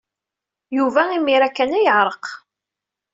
Yuba 0.77 1.01
imir-a 1.17 1.49
kan 1.51 1.71
ay 1.77 1.83
yeɛreq. 1.85 2.25